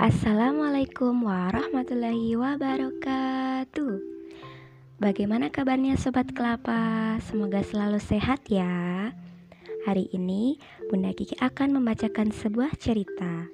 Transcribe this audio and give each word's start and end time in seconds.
Assalamualaikum 0.00 1.28
warahmatullahi 1.28 2.32
wabarakatuh. 2.38 4.00
Bagaimana 4.96 5.52
kabarnya 5.52 6.00
sobat 6.00 6.32
kelapa? 6.32 7.20
Semoga 7.28 7.60
selalu 7.60 8.00
sehat 8.00 8.48
ya. 8.48 9.12
Hari 9.84 10.08
ini 10.16 10.56
Bunda 10.88 11.12
Kiki 11.12 11.36
akan 11.44 11.76
membacakan 11.76 12.32
sebuah 12.32 12.72
cerita. 12.80 13.52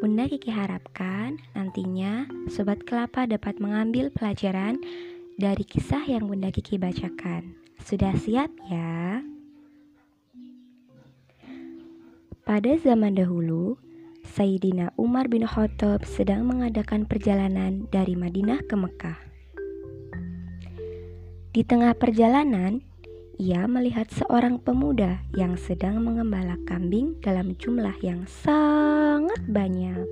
Bunda 0.00 0.24
Kiki 0.32 0.48
harapkan 0.48 1.36
nantinya 1.52 2.24
sobat 2.48 2.80
kelapa 2.88 3.28
dapat 3.28 3.60
mengambil 3.60 4.08
pelajaran 4.08 4.80
dari 5.36 5.66
kisah 5.68 6.08
yang 6.08 6.24
Bunda 6.24 6.48
Kiki 6.48 6.80
bacakan. 6.80 7.52
Sudah 7.84 8.16
siap 8.16 8.48
ya? 8.72 9.20
Pada 12.48 12.72
zaman 12.80 13.12
dahulu, 13.12 13.76
Sayyidina 14.30 14.94
Umar 14.94 15.26
bin 15.26 15.42
Khattab 15.42 16.06
sedang 16.06 16.46
mengadakan 16.46 17.02
perjalanan 17.02 17.90
dari 17.90 18.14
Madinah 18.14 18.62
ke 18.62 18.78
Mekah. 18.78 19.18
Di 21.50 21.66
tengah 21.66 21.98
perjalanan, 21.98 22.78
ia 23.42 23.66
melihat 23.66 24.06
seorang 24.14 24.62
pemuda 24.62 25.18
yang 25.34 25.58
sedang 25.58 25.98
mengembala 26.06 26.54
kambing 26.62 27.18
dalam 27.18 27.58
jumlah 27.58 27.98
yang 28.06 28.22
sangat 28.30 29.42
banyak. 29.50 30.06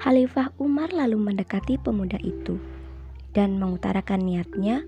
Khalifah 0.00 0.48
Umar 0.56 0.96
lalu 0.96 1.20
mendekati 1.20 1.76
pemuda 1.76 2.16
itu 2.24 2.56
dan 3.36 3.60
mengutarakan 3.60 4.24
niatnya 4.24 4.80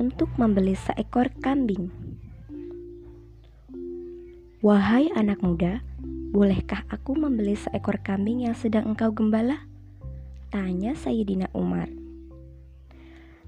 untuk 0.00 0.32
membeli 0.40 0.72
seekor 0.72 1.28
kambing. 1.44 1.92
Wahai 4.58 5.06
anak 5.14 5.38
muda, 5.38 5.86
bolehkah 6.28 6.84
aku 6.92 7.16
membeli 7.16 7.56
seekor 7.56 8.04
kambing 8.04 8.44
yang 8.44 8.52
sedang 8.52 8.92
engkau 8.92 9.08
gembala? 9.12 9.64
Tanya 10.52 10.92
Sayyidina 10.92 11.48
Umar. 11.56 11.88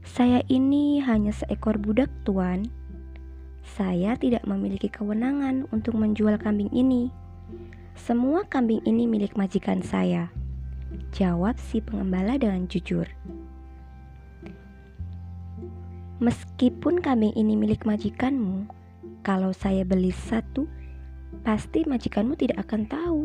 Saya 0.00 0.40
ini 0.48 1.00
hanya 1.04 1.32
seekor 1.32 1.76
budak 1.76 2.08
tuan. 2.24 2.72
Saya 3.60 4.16
tidak 4.16 4.48
memiliki 4.48 4.88
kewenangan 4.88 5.68
untuk 5.76 5.96
menjual 5.96 6.40
kambing 6.40 6.72
ini. 6.72 7.12
Semua 7.92 8.48
kambing 8.48 8.80
ini 8.88 9.04
milik 9.04 9.36
majikan 9.36 9.84
saya. 9.84 10.32
Jawab 11.12 11.60
si 11.60 11.84
pengembala 11.84 12.40
dengan 12.40 12.64
jujur. 12.64 13.04
Meskipun 16.20 17.00
kambing 17.00 17.32
ini 17.36 17.56
milik 17.56 17.84
majikanmu, 17.84 18.68
kalau 19.20 19.52
saya 19.52 19.84
beli 19.84 20.12
satu, 20.12 20.64
pasti 21.40 21.88
majikanmu 21.88 22.36
tidak 22.36 22.68
akan 22.68 22.82
tahu. 22.86 23.22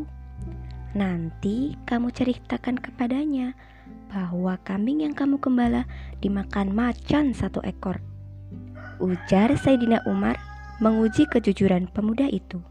Nanti 0.96 1.76
kamu 1.84 2.12
ceritakan 2.16 2.80
kepadanya 2.80 3.52
bahwa 4.08 4.56
kambing 4.64 5.04
yang 5.04 5.12
kamu 5.12 5.36
gembala 5.44 5.84
dimakan 6.24 6.72
macan 6.72 7.36
satu 7.36 7.60
ekor. 7.68 8.00
Ujar 9.04 9.52
Sayyidina 9.60 10.08
Umar 10.08 10.40
menguji 10.80 11.28
kejujuran 11.28 11.92
pemuda 11.92 12.32
itu. 12.32 12.64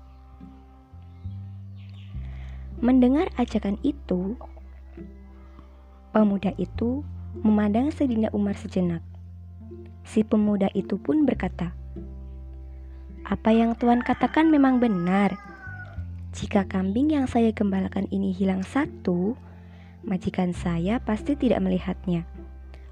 Mendengar 2.80 3.28
ajakan 3.36 3.76
itu, 3.84 4.36
pemuda 6.16 6.56
itu 6.56 7.04
memandang 7.44 7.92
Sayyidina 7.92 8.32
Umar 8.32 8.56
sejenak. 8.56 9.04
Si 10.04 10.24
pemuda 10.24 10.68
itu 10.72 10.96
pun 11.00 11.24
berkata, 11.28 11.76
apa 13.24 13.56
yang 13.56 13.72
Tuhan 13.72 14.04
katakan 14.04 14.52
memang 14.52 14.76
benar. 14.76 15.32
Jika 16.36 16.68
kambing 16.68 17.16
yang 17.16 17.24
saya 17.24 17.56
gembalakan 17.56 18.04
ini 18.12 18.36
hilang 18.36 18.60
satu, 18.60 19.32
majikan 20.04 20.52
saya 20.52 21.00
pasti 21.00 21.32
tidak 21.32 21.64
melihatnya. 21.64 22.28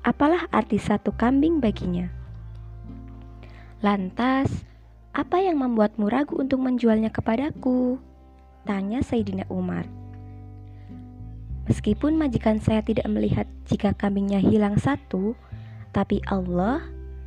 Apalah 0.00 0.48
arti 0.48 0.81
satu 0.81 1.12
kambing 1.12 1.60
baginya? 1.60 2.09
Lantas, 3.84 4.65
apa 5.12 5.37
yang 5.44 5.60
membuatmu 5.60 6.09
ragu 6.09 6.41
untuk 6.41 6.65
menjualnya 6.65 7.12
kepadaku? 7.12 8.00
Tanya 8.65 9.04
Sayyidina 9.04 9.44
Umar. 9.53 9.84
Meskipun 11.69 12.16
majikan 12.16 12.56
saya 12.59 12.81
tidak 12.81 13.04
melihat 13.10 13.44
jika 13.69 13.92
kambingnya 13.92 14.41
hilang 14.41 14.81
satu, 14.81 15.37
tapi 15.92 16.25
Allah 16.25 16.82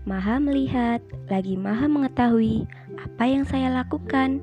Maha 0.06 0.38
melihat, 0.38 1.02
lagi 1.34 1.58
Maha 1.58 1.90
mengetahui 1.90 2.70
apa 2.94 3.26
yang 3.26 3.42
saya 3.42 3.74
lakukan. 3.74 4.38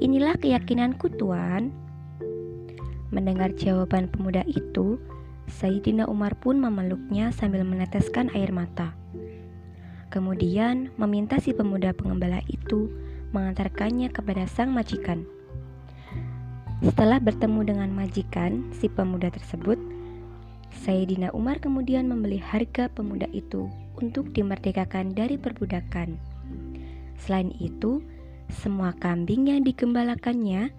Inilah 0.00 0.40
keyakinanku, 0.40 1.20
Tuan. 1.20 1.68
Mendengar 3.12 3.52
jawaban 3.60 4.08
pemuda 4.08 4.40
itu, 4.48 4.96
Sayyidina 5.52 6.08
Umar 6.08 6.32
pun 6.40 6.56
memeluknya 6.56 7.28
sambil 7.28 7.60
meneteskan 7.60 8.32
air 8.32 8.56
mata. 8.56 8.96
Kemudian 10.08 10.88
meminta 10.96 11.36
si 11.44 11.52
pemuda 11.52 11.92
pengembala 11.92 12.40
itu 12.48 12.88
mengantarkannya 13.36 14.08
kepada 14.08 14.48
sang 14.48 14.72
majikan. 14.72 15.28
Setelah 16.80 17.20
bertemu 17.20 17.68
dengan 17.68 17.92
majikan 17.92 18.72
si 18.72 18.88
pemuda 18.88 19.28
tersebut, 19.28 19.76
Sayyidina 20.72 21.36
Umar 21.36 21.60
kemudian 21.60 22.08
membeli 22.08 22.40
harga 22.40 22.88
pemuda 22.88 23.28
itu 23.36 23.68
untuk 24.00 24.32
dimerdekakan 24.32 25.12
dari 25.12 25.36
perbudakan. 25.36 26.16
Selain 27.20 27.52
itu, 27.60 28.00
semua 28.50 28.96
kambing 28.96 29.52
yang 29.52 29.62
digembalakannya 29.62 30.72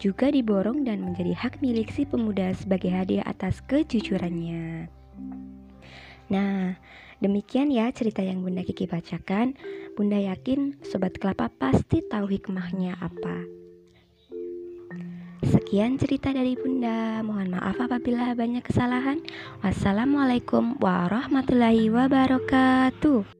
juga 0.00 0.32
diborong 0.32 0.84
dan 0.88 1.04
menjadi 1.04 1.36
hak 1.36 1.60
milik 1.60 1.92
si 1.92 2.08
pemuda 2.08 2.56
sebagai 2.56 2.88
hadiah 2.88 3.26
atas 3.28 3.60
kejujurannya. 3.68 4.88
Nah, 6.30 6.78
demikian 7.20 7.68
ya 7.68 7.90
cerita 7.92 8.24
yang 8.24 8.40
Bunda 8.40 8.64
Kiki 8.64 8.88
bacakan. 8.88 9.58
Bunda 9.98 10.16
yakin 10.16 10.80
Sobat 10.86 11.18
Kelapa 11.20 11.52
pasti 11.52 12.00
tahu 12.06 12.30
hikmahnya 12.32 12.96
apa. 12.96 13.44
Sekian 15.70 16.02
cerita 16.02 16.34
dari 16.34 16.58
Bunda. 16.58 17.22
Mohon 17.22 17.54
maaf 17.54 17.78
apabila 17.78 18.34
banyak 18.34 18.66
kesalahan. 18.66 19.22
Wassalamualaikum 19.62 20.74
warahmatullahi 20.82 21.86
wabarakatuh. 21.86 23.39